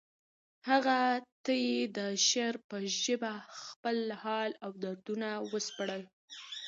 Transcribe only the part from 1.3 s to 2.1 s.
ته یې د